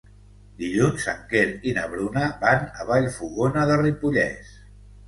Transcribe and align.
Dilluns 0.61 1.05
en 1.13 1.19
Quer 1.33 1.43
i 1.73 1.75
na 1.81 1.85
Bruna 1.93 2.25
van 2.45 2.67
a 2.71 2.89
Vallfogona 2.91 3.71
de 3.75 3.79
Ripollès. 3.85 4.61